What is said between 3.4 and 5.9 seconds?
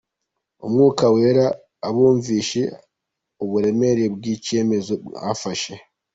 uburemere bwi Icyemezo mwafashe.